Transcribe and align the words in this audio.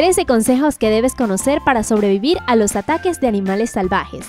13 0.00 0.24
consejos 0.24 0.78
que 0.78 0.88
debes 0.88 1.14
conocer 1.14 1.60
para 1.62 1.82
sobrevivir 1.82 2.38
a 2.46 2.56
los 2.56 2.74
ataques 2.74 3.20
de 3.20 3.28
animales 3.28 3.72
salvajes. 3.72 4.26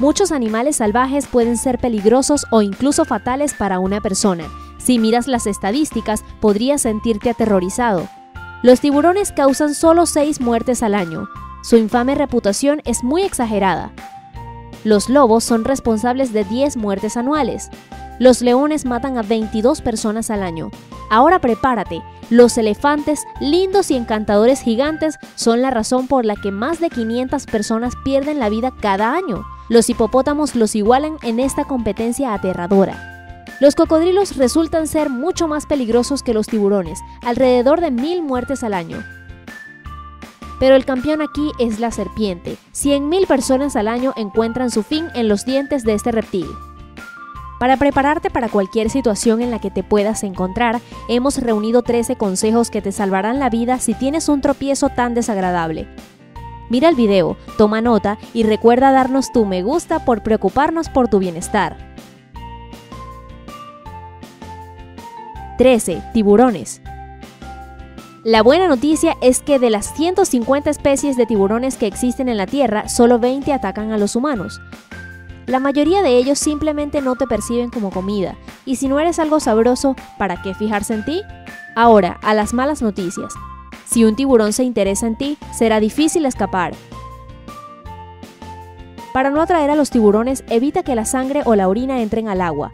Muchos 0.00 0.32
animales 0.32 0.74
salvajes 0.74 1.28
pueden 1.28 1.56
ser 1.56 1.78
peligrosos 1.78 2.44
o 2.50 2.62
incluso 2.62 3.04
fatales 3.04 3.54
para 3.54 3.78
una 3.78 4.00
persona. 4.00 4.42
Si 4.78 4.98
miras 4.98 5.28
las 5.28 5.46
estadísticas, 5.46 6.24
podrías 6.40 6.82
sentirte 6.82 7.30
aterrorizado. 7.30 8.08
Los 8.64 8.80
tiburones 8.80 9.30
causan 9.30 9.72
solo 9.72 10.04
6 10.04 10.40
muertes 10.40 10.82
al 10.82 10.96
año. 10.96 11.28
Su 11.62 11.76
infame 11.76 12.16
reputación 12.16 12.82
es 12.84 13.04
muy 13.04 13.22
exagerada. 13.22 13.92
Los 14.82 15.10
lobos 15.10 15.44
son 15.44 15.64
responsables 15.64 16.32
de 16.32 16.42
10 16.42 16.76
muertes 16.76 17.16
anuales. 17.16 17.70
Los 18.18 18.42
leones 18.42 18.84
matan 18.84 19.18
a 19.18 19.22
22 19.22 19.80
personas 19.80 20.30
al 20.30 20.42
año. 20.42 20.70
Ahora 21.10 21.40
prepárate, 21.40 22.02
los 22.30 22.56
elefantes, 22.56 23.24
lindos 23.40 23.90
y 23.90 23.96
encantadores 23.96 24.62
gigantes, 24.62 25.18
son 25.34 25.60
la 25.60 25.70
razón 25.70 26.06
por 26.06 26.24
la 26.24 26.36
que 26.36 26.50
más 26.50 26.80
de 26.80 26.88
500 26.88 27.46
personas 27.46 27.94
pierden 28.04 28.38
la 28.38 28.48
vida 28.48 28.72
cada 28.80 29.14
año. 29.14 29.44
Los 29.68 29.90
hipopótamos 29.90 30.54
los 30.54 30.74
igualan 30.74 31.18
en 31.22 31.40
esta 31.40 31.64
competencia 31.64 32.32
aterradora. 32.32 33.12
Los 33.60 33.74
cocodrilos 33.74 34.36
resultan 34.36 34.86
ser 34.86 35.08
mucho 35.08 35.46
más 35.46 35.66
peligrosos 35.66 36.22
que 36.22 36.34
los 36.34 36.46
tiburones, 36.46 37.00
alrededor 37.24 37.80
de 37.80 37.90
mil 37.90 38.22
muertes 38.22 38.64
al 38.64 38.74
año. 38.74 39.02
Pero 40.58 40.74
el 40.74 40.84
campeón 40.84 41.22
aquí 41.22 41.50
es 41.58 41.80
la 41.80 41.90
serpiente. 41.90 42.56
100.000 42.72 43.26
personas 43.26 43.76
al 43.76 43.88
año 43.88 44.14
encuentran 44.16 44.70
su 44.70 44.82
fin 44.82 45.08
en 45.14 45.28
los 45.28 45.44
dientes 45.44 45.84
de 45.84 45.94
este 45.94 46.12
reptil. 46.12 46.46
Para 47.62 47.76
prepararte 47.76 48.28
para 48.28 48.48
cualquier 48.48 48.90
situación 48.90 49.40
en 49.40 49.52
la 49.52 49.60
que 49.60 49.70
te 49.70 49.84
puedas 49.84 50.24
encontrar, 50.24 50.80
hemos 51.08 51.38
reunido 51.38 51.82
13 51.82 52.16
consejos 52.16 52.72
que 52.72 52.82
te 52.82 52.90
salvarán 52.90 53.38
la 53.38 53.50
vida 53.50 53.78
si 53.78 53.94
tienes 53.94 54.28
un 54.28 54.40
tropiezo 54.40 54.88
tan 54.88 55.14
desagradable. 55.14 55.86
Mira 56.70 56.88
el 56.88 56.96
video, 56.96 57.36
toma 57.58 57.80
nota 57.80 58.18
y 58.34 58.42
recuerda 58.42 58.90
darnos 58.90 59.30
tu 59.30 59.46
me 59.46 59.62
gusta 59.62 60.04
por 60.04 60.24
preocuparnos 60.24 60.88
por 60.88 61.06
tu 61.06 61.20
bienestar. 61.20 61.76
13. 65.58 66.02
Tiburones. 66.12 66.82
La 68.24 68.42
buena 68.42 68.66
noticia 68.66 69.16
es 69.22 69.40
que 69.40 69.60
de 69.60 69.70
las 69.70 69.94
150 69.94 70.68
especies 70.68 71.16
de 71.16 71.26
tiburones 71.26 71.76
que 71.76 71.86
existen 71.86 72.28
en 72.28 72.38
la 72.38 72.46
Tierra, 72.46 72.88
solo 72.88 73.20
20 73.20 73.52
atacan 73.52 73.92
a 73.92 73.98
los 73.98 74.16
humanos. 74.16 74.60
La 75.52 75.60
mayoría 75.60 76.00
de 76.00 76.16
ellos 76.16 76.38
simplemente 76.38 77.02
no 77.02 77.14
te 77.14 77.26
perciben 77.26 77.68
como 77.68 77.90
comida, 77.90 78.36
y 78.64 78.76
si 78.76 78.88
no 78.88 78.98
eres 78.98 79.18
algo 79.18 79.38
sabroso, 79.38 79.94
¿para 80.16 80.40
qué 80.40 80.54
fijarse 80.54 80.94
en 80.94 81.04
ti? 81.04 81.20
Ahora, 81.76 82.18
a 82.22 82.32
las 82.32 82.54
malas 82.54 82.80
noticias. 82.80 83.34
Si 83.84 84.06
un 84.06 84.16
tiburón 84.16 84.54
se 84.54 84.64
interesa 84.64 85.06
en 85.06 85.18
ti, 85.18 85.36
será 85.52 85.78
difícil 85.78 86.24
escapar. 86.24 86.72
Para 89.12 89.28
no 89.28 89.42
atraer 89.42 89.68
a 89.68 89.74
los 89.74 89.90
tiburones, 89.90 90.42
evita 90.48 90.84
que 90.84 90.94
la 90.94 91.04
sangre 91.04 91.42
o 91.44 91.54
la 91.54 91.68
orina 91.68 92.00
entren 92.00 92.28
al 92.28 92.40
agua. 92.40 92.70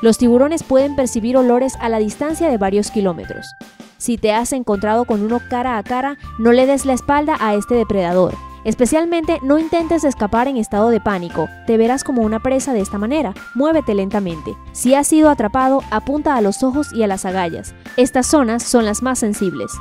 Los 0.00 0.16
tiburones 0.16 0.62
pueden 0.62 0.94
percibir 0.94 1.36
olores 1.36 1.74
a 1.80 1.88
la 1.88 1.98
distancia 1.98 2.48
de 2.48 2.56
varios 2.56 2.92
kilómetros. 2.92 3.52
Si 3.98 4.16
te 4.16 4.32
has 4.32 4.52
encontrado 4.52 5.06
con 5.06 5.24
uno 5.24 5.40
cara 5.50 5.76
a 5.76 5.82
cara, 5.82 6.18
no 6.38 6.52
le 6.52 6.66
des 6.66 6.86
la 6.86 6.92
espalda 6.92 7.36
a 7.40 7.56
este 7.56 7.74
depredador. 7.74 8.36
Especialmente 8.64 9.38
no 9.42 9.58
intentes 9.58 10.04
escapar 10.04 10.46
en 10.46 10.56
estado 10.56 10.90
de 10.90 11.00
pánico, 11.00 11.48
te 11.66 11.78
verás 11.78 12.04
como 12.04 12.22
una 12.22 12.40
presa 12.40 12.72
de 12.72 12.80
esta 12.80 12.98
manera, 12.98 13.32
muévete 13.54 13.94
lentamente. 13.94 14.54
Si 14.72 14.94
has 14.94 15.06
sido 15.06 15.30
atrapado, 15.30 15.82
apunta 15.90 16.36
a 16.36 16.40
los 16.42 16.62
ojos 16.62 16.92
y 16.92 17.02
a 17.02 17.06
las 17.06 17.24
agallas. 17.24 17.74
Estas 17.96 18.26
zonas 18.26 18.62
son 18.62 18.84
las 18.84 19.02
más 19.02 19.18
sensibles. 19.18 19.72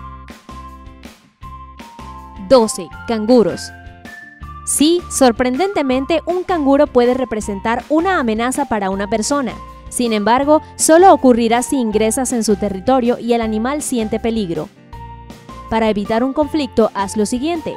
12. 2.47 2.87
Canguros. 3.07 3.71
Sí, 4.65 5.01
sorprendentemente 5.09 6.21
un 6.25 6.43
canguro 6.43 6.87
puede 6.87 7.13
representar 7.13 7.83
una 7.89 8.19
amenaza 8.19 8.65
para 8.65 8.89
una 8.89 9.07
persona. 9.07 9.53
Sin 9.89 10.13
embargo, 10.13 10.61
solo 10.75 11.13
ocurrirá 11.13 11.63
si 11.63 11.77
ingresas 11.77 12.31
en 12.31 12.43
su 12.43 12.55
territorio 12.55 13.17
y 13.19 13.33
el 13.33 13.41
animal 13.41 13.81
siente 13.81 14.19
peligro. 14.19 14.69
Para 15.69 15.89
evitar 15.89 16.23
un 16.23 16.33
conflicto, 16.33 16.91
haz 16.93 17.17
lo 17.17 17.25
siguiente. 17.25 17.75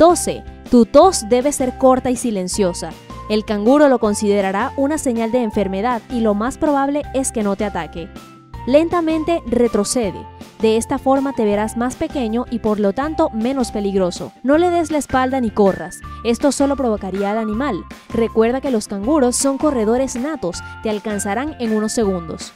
12. 0.00 0.42
Tu 0.70 0.86
tos 0.86 1.28
debe 1.28 1.52
ser 1.52 1.76
corta 1.76 2.10
y 2.10 2.16
silenciosa. 2.16 2.88
El 3.28 3.44
canguro 3.44 3.90
lo 3.90 3.98
considerará 3.98 4.72
una 4.78 4.96
señal 4.96 5.30
de 5.30 5.42
enfermedad 5.42 6.00
y 6.08 6.20
lo 6.20 6.32
más 6.32 6.56
probable 6.56 7.02
es 7.12 7.32
que 7.32 7.42
no 7.42 7.54
te 7.54 7.66
ataque. 7.66 8.08
Lentamente 8.66 9.42
retrocede. 9.46 10.26
De 10.58 10.78
esta 10.78 10.96
forma 10.96 11.34
te 11.34 11.44
verás 11.44 11.76
más 11.76 11.96
pequeño 11.96 12.46
y 12.50 12.60
por 12.60 12.80
lo 12.80 12.94
tanto 12.94 13.28
menos 13.34 13.72
peligroso. 13.72 14.32
No 14.42 14.56
le 14.56 14.70
des 14.70 14.90
la 14.90 14.96
espalda 14.96 15.38
ni 15.38 15.50
corras. 15.50 16.00
Esto 16.24 16.50
solo 16.50 16.76
provocaría 16.76 17.32
al 17.32 17.36
animal. 17.36 17.84
Recuerda 18.08 18.62
que 18.62 18.70
los 18.70 18.88
canguros 18.88 19.36
son 19.36 19.58
corredores 19.58 20.16
natos, 20.16 20.62
te 20.82 20.88
alcanzarán 20.88 21.56
en 21.60 21.76
unos 21.76 21.92
segundos. 21.92 22.54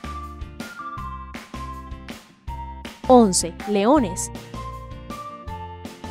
11. 3.06 3.52
Leones. 3.68 4.30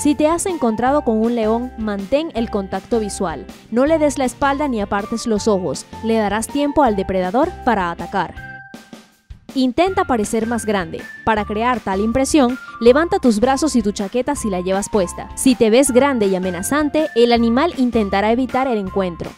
Si 0.03 0.15
te 0.15 0.27
has 0.27 0.45
encontrado 0.47 1.05
con 1.05 1.17
un 1.21 1.33
león, 1.33 1.71
mantén 1.77 2.29
el 2.35 2.49
contacto 2.49 2.99
visual. 2.99 3.45
No 3.71 3.85
le 3.85 3.99
des 3.99 4.17
la 4.17 4.25
espalda 4.25 4.67
ni 4.67 4.81
apartes 4.81 5.25
los 5.25 5.47
ojos. 5.47 5.85
Le 6.03 6.17
darás 6.17 6.47
tiempo 6.47 6.83
al 6.83 6.97
depredador 6.97 7.49
para 7.63 7.89
atacar. 7.89 8.35
Intenta 9.55 10.03
parecer 10.03 10.45
más 10.45 10.65
grande. 10.65 11.01
Para 11.23 11.45
crear 11.45 11.79
tal 11.79 12.01
impresión, 12.01 12.59
levanta 12.81 13.19
tus 13.19 13.39
brazos 13.39 13.77
y 13.77 13.81
tu 13.81 13.93
chaqueta 13.93 14.35
si 14.35 14.49
la 14.49 14.59
llevas 14.59 14.89
puesta. 14.89 15.29
Si 15.37 15.55
te 15.55 15.69
ves 15.69 15.91
grande 15.91 16.25
y 16.25 16.35
amenazante, 16.35 17.07
el 17.15 17.31
animal 17.31 17.73
intentará 17.77 18.33
evitar 18.33 18.67
el 18.67 18.79
encuentro. 18.79 19.31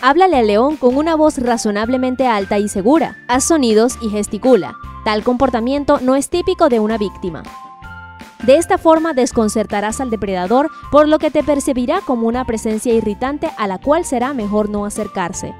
Háblale 0.00 0.38
al 0.38 0.46
león 0.46 0.76
con 0.76 0.96
una 0.96 1.14
voz 1.14 1.36
razonablemente 1.36 2.26
alta 2.26 2.58
y 2.58 2.70
segura. 2.70 3.18
Haz 3.28 3.44
sonidos 3.44 3.98
y 4.00 4.08
gesticula. 4.08 4.76
Tal 5.04 5.22
comportamiento 5.22 6.00
no 6.00 6.16
es 6.16 6.30
típico 6.30 6.70
de 6.70 6.80
una 6.80 6.96
víctima. 6.96 7.42
De 8.42 8.56
esta 8.56 8.78
forma 8.78 9.12
desconcertarás 9.12 10.00
al 10.00 10.08
depredador, 10.08 10.70
por 10.90 11.08
lo 11.08 11.18
que 11.18 11.30
te 11.30 11.44
percibirá 11.44 12.00
como 12.00 12.26
una 12.26 12.46
presencia 12.46 12.94
irritante 12.94 13.50
a 13.58 13.66
la 13.66 13.78
cual 13.78 14.04
será 14.04 14.32
mejor 14.32 14.70
no 14.70 14.86
acercarse. 14.86 15.54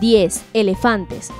10. 0.00 0.44
Elefantes. 0.54 1.30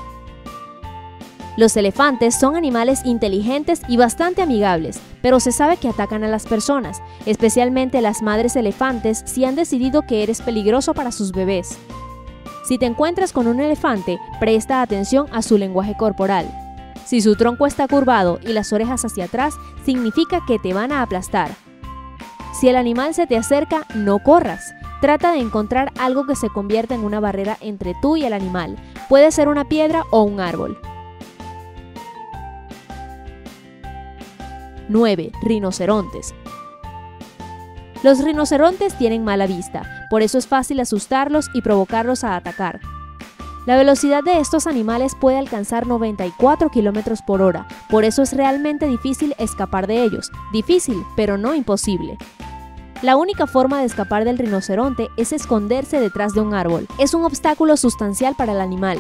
Los 1.57 1.77
elefantes 1.77 2.39
son 2.39 2.57
animales 2.57 3.01
inteligentes 3.05 3.83
y 3.89 3.97
bastante 3.97 4.41
amigables, 4.41 5.01
pero 5.21 5.41
se 5.41 5.51
sabe 5.51 5.77
que 5.77 5.89
atacan 5.89 6.23
a 6.23 6.29
las 6.29 6.47
personas, 6.47 7.03
especialmente 7.27 8.01
las 8.01 8.23
madres 8.23 8.55
elefantes 8.55 9.23
si 9.27 9.45
han 9.45 9.57
decidido 9.57 10.03
que 10.03 10.23
eres 10.23 10.43
peligroso 10.43 10.95
para 10.95 11.11
sus 11.11 11.33
bebés. 11.33 11.77
Si 12.65 12.79
te 12.79 12.87
encuentras 12.87 13.33
con 13.33 13.49
un 13.49 13.61
elefante, 13.61 14.19
presta 14.39 14.81
atención 14.81 15.27
a 15.33 15.43
su 15.43 15.59
lenguaje 15.59 15.97
corporal. 15.97 16.70
Si 17.05 17.21
su 17.21 17.35
tronco 17.37 17.67
está 17.67 17.89
curvado 17.89 18.39
y 18.43 18.53
las 18.53 18.73
orejas 18.73 19.05
hacia 19.05 19.25
atrás, 19.25 19.55
significa 19.85 20.41
que 20.47 20.59
te 20.59 20.73
van 20.73 20.93
a 20.93 21.03
aplastar. 21.03 21.51
Si 22.53 22.69
el 22.69 22.77
animal 22.77 23.15
se 23.15 23.27
te 23.27 23.37
acerca, 23.37 23.87
no 23.95 24.19
corras. 24.21 24.75
Trata 25.01 25.33
de 25.33 25.39
encontrar 25.39 25.93
algo 25.99 26.27
que 26.27 26.37
se 26.37 26.51
convierta 26.51 26.95
en 26.95 27.05
una 27.05 27.21
barrera 27.21 27.57
entre 27.61 27.95
tú 28.03 28.17
y 28.17 28.25
el 28.25 28.33
animal. 28.33 28.77
Puede 29.09 29.33
ser 29.33 29.49
una 29.49 29.67
piedra 29.69 30.05
o 30.11 30.23
un 30.23 30.41
árbol. 30.41 30.79
9. 34.89 35.33
Rinocerontes. 35.43 36.35
Los 38.03 38.25
rinocerontes 38.25 38.97
tienen 38.99 39.25
mala 39.25 39.47
vista, 39.47 40.07
por 40.11 40.23
eso 40.23 40.39
es 40.39 40.47
fácil 40.47 40.81
asustarlos 40.81 41.49
y 41.55 41.63
provocarlos 41.63 42.25
a 42.25 42.35
atacar. 42.35 42.81
La 43.67 43.77
velocidad 43.77 44.25
de 44.25 44.39
estos 44.39 44.67
animales 44.67 45.15
puede 45.15 45.37
alcanzar 45.37 45.87
94 45.87 46.71
km 46.71 47.25
por 47.27 47.43
hora, 47.43 47.69
por 47.91 48.05
eso 48.05 48.23
es 48.23 48.33
realmente 48.33 48.87
difícil 48.87 49.35
escapar 49.39 49.87
de 49.87 50.03
ellos. 50.03 50.31
Difícil, 50.51 51.05
pero 51.15 51.37
no 51.37 51.55
imposible. 51.55 52.17
La 53.03 53.17
única 53.17 53.47
forma 53.47 53.81
de 53.81 53.85
escapar 53.85 54.25
del 54.25 54.39
rinoceronte 54.39 55.09
es 55.19 55.33
esconderse 55.33 56.01
detrás 56.01 56.33
de 56.33 56.41
un 56.41 56.55
árbol. 56.55 56.87
Es 56.99 57.13
un 57.13 57.25
obstáculo 57.25 57.77
sustancial 57.77 58.35
para 58.35 58.53
el 58.53 58.63
animal. 58.63 58.99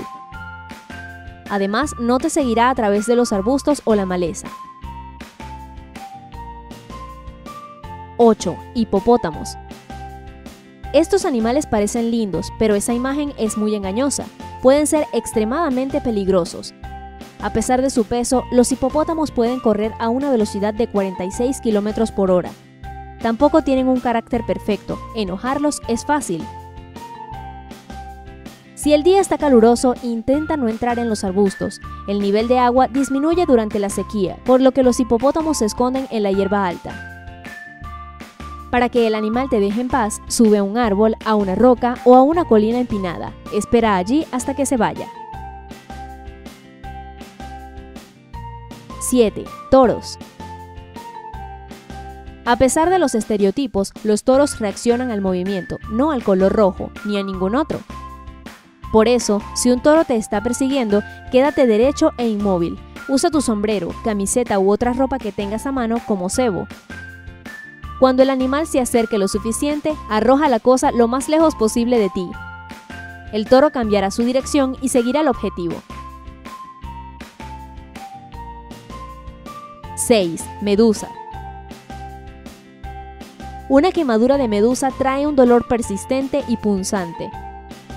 Además, 1.48 1.94
no 1.98 2.18
te 2.18 2.28
seguirá 2.28 2.68
a 2.68 2.74
través 2.74 3.06
de 3.06 3.16
los 3.16 3.32
arbustos 3.32 3.80
o 3.84 3.94
la 3.94 4.04
maleza. 4.04 4.48
8. 8.18 8.56
Hipopótamos. 8.74 9.56
Estos 10.92 11.24
animales 11.24 11.66
parecen 11.66 12.10
lindos, 12.10 12.52
pero 12.58 12.74
esa 12.74 12.92
imagen 12.92 13.32
es 13.38 13.56
muy 13.56 13.74
engañosa 13.74 14.26
pueden 14.62 14.86
ser 14.86 15.06
extremadamente 15.12 16.00
peligrosos. 16.00 16.74
A 17.42 17.52
pesar 17.52 17.80
de 17.80 17.90
su 17.90 18.04
peso, 18.04 18.44
los 18.52 18.70
hipopótamos 18.70 19.30
pueden 19.30 19.60
correr 19.60 19.92
a 19.98 20.08
una 20.08 20.30
velocidad 20.30 20.74
de 20.74 20.88
46 20.88 21.60
km 21.60 22.12
por 22.14 22.30
hora. 22.30 22.50
Tampoco 23.20 23.62
tienen 23.62 23.88
un 23.88 24.00
carácter 24.00 24.44
perfecto, 24.46 24.98
enojarlos 25.14 25.80
es 25.88 26.04
fácil. 26.04 26.42
Si 28.74 28.94
el 28.94 29.02
día 29.02 29.20
está 29.20 29.36
caluroso, 29.36 29.94
intenta 30.02 30.56
no 30.56 30.68
entrar 30.68 30.98
en 30.98 31.10
los 31.10 31.22
arbustos. 31.22 31.80
El 32.08 32.18
nivel 32.18 32.48
de 32.48 32.58
agua 32.58 32.88
disminuye 32.88 33.44
durante 33.44 33.78
la 33.78 33.90
sequía, 33.90 34.38
por 34.46 34.62
lo 34.62 34.72
que 34.72 34.82
los 34.82 34.98
hipopótamos 35.00 35.58
se 35.58 35.66
esconden 35.66 36.06
en 36.10 36.22
la 36.22 36.32
hierba 36.32 36.66
alta. 36.66 37.09
Para 38.70 38.88
que 38.88 39.06
el 39.06 39.14
animal 39.14 39.48
te 39.50 39.60
deje 39.60 39.80
en 39.80 39.88
paz, 39.88 40.22
sube 40.28 40.58
a 40.58 40.62
un 40.62 40.78
árbol, 40.78 41.16
a 41.24 41.34
una 41.34 41.54
roca 41.54 41.96
o 42.04 42.14
a 42.14 42.22
una 42.22 42.44
colina 42.44 42.78
empinada. 42.78 43.32
Espera 43.52 43.96
allí 43.96 44.26
hasta 44.30 44.54
que 44.54 44.66
se 44.66 44.76
vaya. 44.76 45.08
7. 49.00 49.44
Toros. 49.70 50.18
A 52.44 52.56
pesar 52.56 52.90
de 52.90 52.98
los 52.98 53.14
estereotipos, 53.14 53.92
los 54.04 54.24
toros 54.24 54.60
reaccionan 54.60 55.10
al 55.10 55.20
movimiento, 55.20 55.78
no 55.90 56.12
al 56.12 56.22
color 56.22 56.52
rojo, 56.52 56.90
ni 57.04 57.18
a 57.18 57.22
ningún 57.22 57.54
otro. 57.54 57.80
Por 58.92 59.08
eso, 59.08 59.40
si 59.54 59.70
un 59.70 59.80
toro 59.80 60.04
te 60.04 60.16
está 60.16 60.42
persiguiendo, 60.42 61.02
quédate 61.30 61.66
derecho 61.66 62.12
e 62.18 62.28
inmóvil. 62.28 62.78
Usa 63.08 63.30
tu 63.30 63.40
sombrero, 63.40 63.90
camiseta 64.04 64.58
u 64.58 64.70
otra 64.72 64.92
ropa 64.92 65.18
que 65.18 65.32
tengas 65.32 65.66
a 65.66 65.72
mano 65.72 66.00
como 66.06 66.28
cebo. 66.28 66.66
Cuando 68.00 68.22
el 68.22 68.30
animal 68.30 68.66
se 68.66 68.80
acerque 68.80 69.18
lo 69.18 69.28
suficiente, 69.28 69.92
arroja 70.08 70.48
la 70.48 70.58
cosa 70.58 70.90
lo 70.90 71.06
más 71.06 71.28
lejos 71.28 71.54
posible 71.54 71.98
de 71.98 72.08
ti. 72.08 72.26
El 73.30 73.46
toro 73.46 73.70
cambiará 73.72 74.10
su 74.10 74.22
dirección 74.22 74.74
y 74.80 74.88
seguirá 74.88 75.20
el 75.20 75.28
objetivo. 75.28 75.82
6. 79.96 80.42
Medusa. 80.62 81.10
Una 83.68 83.92
quemadura 83.92 84.38
de 84.38 84.48
medusa 84.48 84.90
trae 84.96 85.26
un 85.26 85.36
dolor 85.36 85.68
persistente 85.68 86.42
y 86.48 86.56
punzante. 86.56 87.30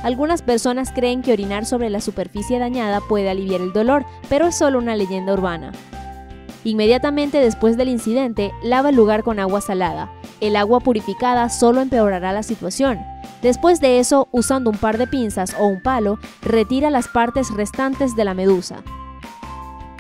Algunas 0.04 0.42
personas 0.42 0.92
creen 0.92 1.22
que 1.22 1.32
orinar 1.32 1.66
sobre 1.66 1.90
la 1.90 2.02
superficie 2.02 2.60
dañada 2.60 3.00
puede 3.00 3.30
aliviar 3.30 3.62
el 3.62 3.72
dolor, 3.72 4.06
pero 4.28 4.48
es 4.48 4.58
solo 4.58 4.80
una 4.80 4.98
leyenda 4.98 5.32
urbana. 5.32 5.72
Inmediatamente 6.64 7.40
después 7.40 7.76
del 7.76 7.90
incidente, 7.90 8.54
lava 8.64 8.90
el 8.90 8.96
lugar 8.96 9.24
con 9.24 9.40
agua 9.40 9.60
salada. 9.60 10.12
El 10.40 10.56
agua 10.56 10.80
purificada 10.80 11.50
solo 11.50 11.82
empeorará 11.82 12.32
la 12.32 12.44
situación. 12.44 13.00
Después 13.42 13.82
de 13.82 14.00
eso, 14.00 14.30
usando 14.32 14.70
un 14.70 14.78
par 14.78 14.98
de 14.98 15.08
pinzas 15.08 15.56
o 15.60 15.68
un 15.68 15.82
palo, 15.82 16.20
retira 16.42 16.90
las 16.90 17.10
partes 17.10 17.52
restantes 17.52 18.16
de 18.16 18.24
la 18.24 18.34
medusa. 18.34 18.78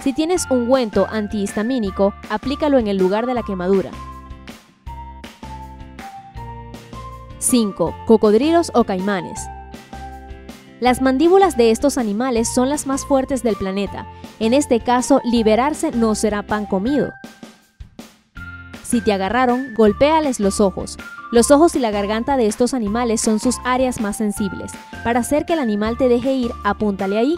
Si 0.01 0.13
tienes 0.13 0.45
ungüento 0.49 1.07
antihistamínico, 1.09 2.13
aplícalo 2.29 2.77
en 2.77 2.87
el 2.87 2.97
lugar 2.97 3.25
de 3.25 3.33
la 3.33 3.43
quemadura. 3.43 3.91
5. 7.39 7.93
Cocodrilos 8.05 8.71
o 8.73 8.85
caimanes. 8.85 9.39
Las 10.83 11.01
mandíbulas 11.01 11.55
de 11.55 11.71
estos 11.71 11.97
animales 11.97 12.53
son 12.53 12.67
las 12.67 12.87
más 12.87 13.05
fuertes 13.05 13.41
del 13.41 13.55
planeta. 13.55 14.05
En 14.39 14.53
este 14.53 14.81
caso, 14.81 15.21
liberarse 15.23 15.91
no 15.91 16.13
será 16.13 16.43
pan 16.43 16.65
comido. 16.65 17.13
Si 18.83 18.99
te 18.99 19.13
agarraron, 19.13 19.73
golpéales 19.75 20.41
los 20.41 20.59
ojos. 20.59 20.97
Los 21.31 21.51
ojos 21.51 21.77
y 21.77 21.79
la 21.79 21.89
garganta 21.89 22.35
de 22.35 22.47
estos 22.47 22.73
animales 22.73 23.21
son 23.21 23.39
sus 23.39 23.59
áreas 23.63 24.01
más 24.01 24.17
sensibles. 24.17 24.73
Para 25.05 25.21
hacer 25.21 25.45
que 25.45 25.53
el 25.53 25.59
animal 25.59 25.97
te 25.97 26.09
deje 26.09 26.33
ir, 26.33 26.51
apúntale 26.65 27.17
ahí. 27.17 27.35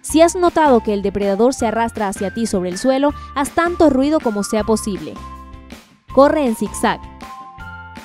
Si 0.00 0.22
has 0.22 0.36
notado 0.36 0.84
que 0.84 0.94
el 0.94 1.02
depredador 1.02 1.54
se 1.54 1.66
arrastra 1.66 2.06
hacia 2.06 2.32
ti 2.32 2.46
sobre 2.46 2.70
el 2.70 2.78
suelo, 2.78 3.14
haz 3.34 3.50
tanto 3.50 3.90
ruido 3.90 4.20
como 4.20 4.44
sea 4.44 4.62
posible. 4.62 5.14
Corre 6.14 6.46
en 6.46 6.54
zigzag. 6.54 7.00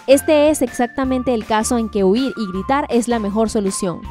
Este 0.08 0.50
es 0.50 0.62
exactamente 0.62 1.34
el 1.34 1.46
caso 1.46 1.78
en 1.78 1.90
que 1.90 2.04
huir 2.04 2.34
y 2.36 2.52
gritar 2.52 2.88
es 2.90 3.08
la 3.08 3.20
mejor 3.20 3.50
solución. 3.50 4.02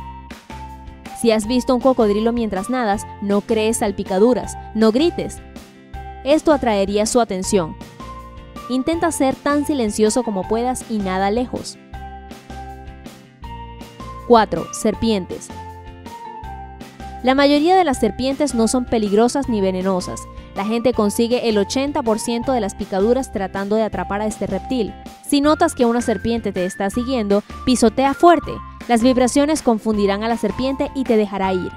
Si 1.21 1.33
has 1.33 1.47
visto 1.47 1.75
un 1.75 1.81
cocodrilo 1.81 2.33
mientras 2.33 2.71
nadas, 2.71 3.07
no 3.21 3.41
crees 3.41 3.79
salpicaduras, 3.79 4.57
no 4.75 4.93
grites. 4.93 5.43
Esto 6.25 6.53
atraería 6.53 7.07
su 7.07 7.21
atención. 7.21 7.77
Intenta 8.69 9.11
ser 9.11 9.35
tan 9.35 9.67
silencioso 9.67 10.23
como 10.23 10.47
puedas 10.47 10.89
y 10.91 10.99
nada 10.99 11.31
lejos. 11.31 11.77
4. 14.29 14.73
Serpientes. 14.73 15.49
La 17.25 17.35
mayoría 17.35 17.77
de 17.77 17.85
las 17.85 17.99
serpientes 17.99 18.55
no 18.55 18.69
son 18.69 18.87
peligrosas 18.87 19.49
ni 19.49 19.61
venenosas. 19.61 20.23
La 20.55 20.65
gente 20.65 20.95
consigue 20.95 21.49
el 21.49 21.59
80% 21.59 22.53
de 22.53 22.61
las 22.61 22.75
picaduras 22.75 23.33
tratando 23.33 23.77
de 23.77 23.83
atrapar 23.83 24.23
a 24.23 24.27
este 24.27 24.47
reptil. 24.47 24.95
Si 25.31 25.41
notas 25.41 25.77
que 25.77 25.87
una 25.87 26.00
serpiente 26.00 26.50
te 26.50 26.65
está 26.65 26.91
siguiendo, 26.91 27.44
pisotea 27.65 28.15
fuerte. 28.15 28.50
Las 28.88 29.00
vibraciones 29.00 29.62
confundirán 29.62 30.25
a 30.25 30.29
la 30.29 30.37
serpiente 30.37 30.91
y 30.97 31.05
te 31.05 31.17
dejará 31.17 31.55
ir. 31.55 31.71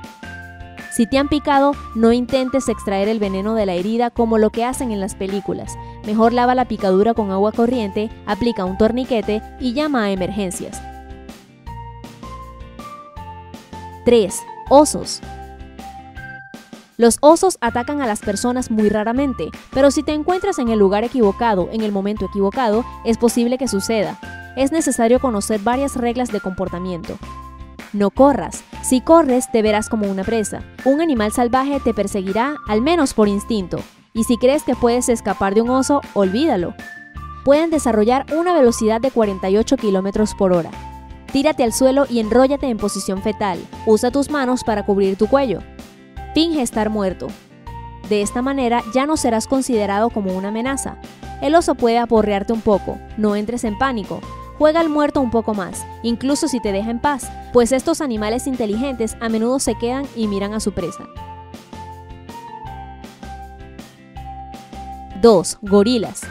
Si 0.92 1.06
te 1.06 1.20
han 1.20 1.28
picado, 1.28 1.74
no 1.94 2.12
intentes 2.14 2.68
extraer 2.68 3.08
el 3.08 3.20
veneno 3.20 3.54
de 3.54 3.68
la 3.68 3.76
herida 3.76 4.10
como 4.10 4.40
lo 4.40 4.50
que 4.50 4.66
hacen 4.66 4.92
en 4.92 5.00
las 5.00 5.14
películas. 5.14 5.78
Mejor 6.04 6.34
lava 6.34 6.56
la 6.56 6.68
picadura 6.68 7.14
con 7.14 7.30
agua 7.30 7.52
corriente, 7.52 8.10
aplica 8.26 8.66
un 8.66 8.80
torniquete 8.80 9.44
y 9.60 9.74
llama 9.74 10.06
a 10.06 10.10
emergencias. 10.10 10.82
3. 14.04 14.42
Osos. 14.72 15.22
Los 16.98 17.18
osos 17.22 17.58
atacan 17.60 18.02
a 18.02 18.06
las 18.06 18.20
personas 18.20 18.70
muy 18.70 18.88
raramente, 18.88 19.50
pero 19.72 19.90
si 19.90 20.04
te 20.04 20.14
encuentras 20.14 20.60
en 20.60 20.70
el 20.70 20.78
lugar 20.78 21.04
equivocado, 21.04 21.70
en 21.72 21.82
el 21.82 21.92
momento 21.92 22.26
equivocado, 22.26 22.86
es 23.04 23.18
posible 23.18 23.58
que 23.58 23.68
suceda. 23.68 24.20
Es 24.56 24.72
necesario 24.72 25.20
conocer 25.20 25.60
varias 25.60 25.96
reglas 25.96 26.32
de 26.32 26.40
comportamiento. 26.40 27.18
No 27.94 28.12
corras. 28.12 28.64
Si 28.84 29.02
corres, 29.02 29.52
te 29.52 29.64
verás 29.64 29.90
como 29.90 30.10
una 30.10 30.24
presa. 30.24 30.62
Un 30.86 31.02
animal 31.02 31.32
salvaje 31.32 31.80
te 31.80 31.96
perseguirá, 31.96 32.58
al 32.68 32.82
menos 32.82 33.16
por 33.16 33.28
instinto. 33.28 33.80
Y 34.14 34.26
si 34.26 34.38
crees 34.38 34.62
que 34.62 34.76
puedes 34.76 35.10
escapar 35.10 35.56
de 35.56 35.62
un 35.62 35.72
oso, 35.72 36.02
olvídalo. 36.14 36.76
Pueden 37.44 37.72
desarrollar 37.72 38.28
una 38.36 38.54
velocidad 38.54 39.02
de 39.02 39.10
48 39.10 39.78
km 39.78 40.36
por 40.38 40.54
hora. 40.54 40.70
Tírate 41.32 41.64
al 41.64 41.74
suelo 41.74 42.06
y 42.08 42.20
enróllate 42.20 42.68
en 42.68 42.78
posición 42.78 43.24
fetal. 43.24 43.60
Usa 43.88 44.12
tus 44.12 44.30
manos 44.30 44.64
para 44.64 44.86
cubrir 44.86 45.18
tu 45.18 45.28
cuello. 45.28 45.62
Finge 46.34 46.62
estar 46.62 46.90
muerto. 46.90 47.28
De 48.10 48.22
esta 48.22 48.42
manera 48.42 48.82
ya 48.94 49.06
no 49.06 49.18
serás 49.18 49.48
considerado 49.48 50.10
como 50.10 50.34
una 50.34 50.50
amenaza. 50.50 50.98
El 51.42 51.56
oso 51.56 51.76
puede 51.76 52.00
aporrearte 52.00 52.54
un 52.54 52.62
poco, 52.62 52.98
no 53.18 53.36
entres 53.36 53.64
en 53.64 53.78
pánico. 53.78 54.20
Juega 54.58 54.80
al 54.80 54.90
muerto 54.90 55.22
un 55.22 55.30
poco 55.30 55.54
más, 55.54 55.86
incluso 56.04 56.48
si 56.48 56.60
te 56.60 56.72
deja 56.72 56.90
en 56.90 57.00
paz, 57.00 57.30
pues 57.52 57.72
estos 57.72 58.02
animales 58.02 58.48
inteligentes 58.48 59.16
a 59.20 59.30
menudo 59.30 59.60
se 59.60 59.76
quedan 59.76 60.06
y 60.16 60.28
miran 60.28 60.54
a 60.54 60.60
su 60.60 60.72
presa. 60.72 61.06
2. 65.22 65.60
Gorilas. 65.62 66.22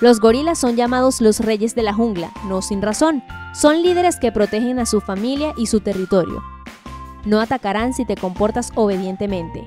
Los 0.00 0.20
gorilas 0.20 0.58
son 0.58 0.76
llamados 0.76 1.20
los 1.20 1.40
reyes 1.40 1.74
de 1.74 1.82
la 1.82 1.94
jungla, 1.94 2.30
no 2.46 2.60
sin 2.60 2.82
razón. 2.82 3.22
Son 3.54 3.82
líderes 3.82 4.20
que 4.20 4.30
protegen 4.30 4.78
a 4.78 4.86
su 4.86 5.00
familia 5.00 5.54
y 5.56 5.66
su 5.66 5.80
territorio. 5.80 6.42
No 7.26 7.40
atacarán 7.40 7.92
si 7.92 8.06
te 8.06 8.16
comportas 8.16 8.70
obedientemente. 8.76 9.64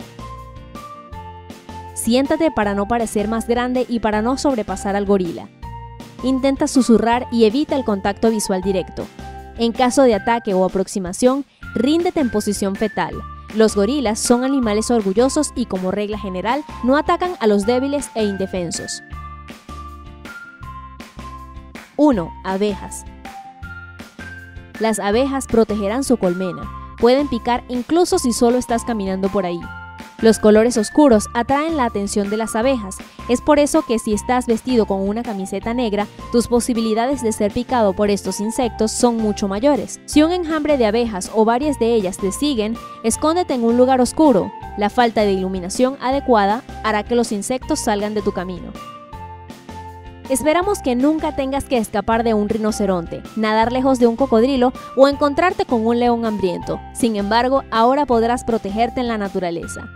Siéntate 1.93 2.49
para 2.49 2.73
no 2.73 2.87
parecer 2.87 3.27
más 3.27 3.47
grande 3.47 3.85
y 3.87 3.99
para 3.99 4.21
no 4.21 4.37
sobrepasar 4.37 4.95
al 4.95 5.05
gorila. 5.05 5.49
Intenta 6.23 6.67
susurrar 6.67 7.27
y 7.31 7.43
evita 7.43 7.75
el 7.75 7.83
contacto 7.83 8.29
visual 8.29 8.61
directo. 8.61 9.05
En 9.57 9.73
caso 9.73 10.03
de 10.03 10.15
ataque 10.15 10.53
o 10.53 10.63
aproximación, 10.63 11.45
ríndete 11.75 12.21
en 12.21 12.31
posición 12.31 12.77
fetal. 12.77 13.13
Los 13.55 13.75
gorilas 13.75 14.19
son 14.19 14.45
animales 14.45 14.89
orgullosos 14.89 15.51
y 15.55 15.65
como 15.65 15.91
regla 15.91 16.17
general 16.17 16.63
no 16.83 16.95
atacan 16.95 17.33
a 17.41 17.47
los 17.47 17.65
débiles 17.65 18.09
e 18.15 18.23
indefensos. 18.23 19.03
1. 21.97 22.31
Abejas. 22.45 23.03
Las 24.79 24.99
abejas 24.99 25.47
protegerán 25.47 26.05
su 26.05 26.15
colmena. 26.15 26.78
Pueden 26.99 27.27
picar 27.27 27.63
incluso 27.69 28.19
si 28.19 28.33
solo 28.33 28.57
estás 28.57 28.83
caminando 28.83 29.29
por 29.29 29.45
ahí. 29.45 29.61
Los 30.21 30.37
colores 30.37 30.75
oscuros 30.75 31.27
atraen 31.33 31.77
la 31.77 31.85
atención 31.85 32.29
de 32.29 32.35
las 32.35 32.53
abejas. 32.57 32.97
Es 33.29 33.39
por 33.39 33.57
eso 33.57 33.83
que 33.83 33.99
si 33.99 34.13
estás 34.13 34.47
vestido 34.47 34.85
con 34.85 35.07
una 35.07 35.23
camiseta 35.23 35.73
negra, 35.73 36.07
tus 36.33 36.47
posibilidades 36.47 37.21
de 37.21 37.31
ser 37.31 37.53
picado 37.53 37.93
por 37.93 38.09
estos 38.09 38.41
insectos 38.41 38.91
son 38.91 39.15
mucho 39.15 39.47
mayores. 39.47 40.01
Si 40.05 40.21
un 40.21 40.33
enjambre 40.33 40.77
de 40.77 40.87
abejas 40.87 41.31
o 41.33 41.45
varias 41.45 41.79
de 41.79 41.93
ellas 41.93 42.17
te 42.17 42.33
siguen, 42.33 42.75
escóndete 43.03 43.53
en 43.53 43.63
un 43.63 43.77
lugar 43.77 44.01
oscuro. 44.01 44.51
La 44.77 44.89
falta 44.89 45.21
de 45.21 45.31
iluminación 45.31 45.95
adecuada 46.01 46.63
hará 46.83 47.03
que 47.03 47.15
los 47.15 47.31
insectos 47.31 47.79
salgan 47.79 48.13
de 48.13 48.21
tu 48.21 48.33
camino. 48.33 48.73
Esperamos 50.29 50.83
que 50.83 50.95
nunca 50.95 51.35
tengas 51.35 51.65
que 51.65 51.77
escapar 51.77 52.23
de 52.23 52.35
un 52.35 52.49
rinoceronte, 52.49 53.23
nadar 53.35 53.71
lejos 53.71 53.97
de 53.97 54.05
un 54.05 54.15
cocodrilo 54.15 54.73
o 54.95 55.07
encontrarte 55.07 55.65
con 55.65 55.87
un 55.87 55.97
león 55.97 56.23
hambriento. 56.23 56.79
Sin 56.93 57.15
embargo, 57.15 57.63
ahora 57.71 58.05
podrás 58.05 58.43
protegerte 58.43 59.01
en 59.01 59.07
la 59.07 59.17
naturaleza. 59.17 59.89